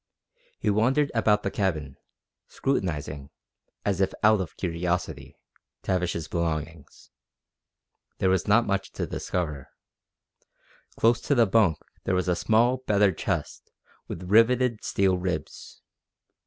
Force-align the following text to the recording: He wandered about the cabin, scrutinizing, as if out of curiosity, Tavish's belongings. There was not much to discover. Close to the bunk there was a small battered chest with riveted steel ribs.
He 0.57 0.71
wandered 0.71 1.11
about 1.13 1.43
the 1.43 1.51
cabin, 1.51 1.95
scrutinizing, 2.47 3.29
as 3.85 4.01
if 4.01 4.15
out 4.23 4.41
of 4.41 4.57
curiosity, 4.57 5.37
Tavish's 5.83 6.27
belongings. 6.27 7.11
There 8.17 8.31
was 8.31 8.47
not 8.47 8.65
much 8.65 8.89
to 8.93 9.05
discover. 9.05 9.69
Close 10.97 11.21
to 11.21 11.35
the 11.35 11.45
bunk 11.45 11.77
there 12.05 12.15
was 12.15 12.27
a 12.27 12.35
small 12.35 12.77
battered 12.87 13.19
chest 13.19 13.69
with 14.07 14.23
riveted 14.23 14.83
steel 14.83 15.19
ribs. 15.19 15.83